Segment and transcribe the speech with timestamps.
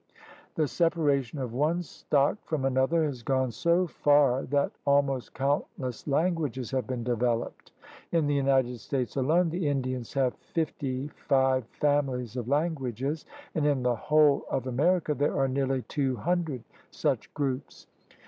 [0.55, 6.07] The separa tion of one stock from another has gone so far that almost countless
[6.07, 7.71] languages have been developed.
[8.11, 13.83] In the United States alone the Indians have fifty five "families" of languages and in
[13.83, 17.85] the whole of America there are nearly two hundred such groups.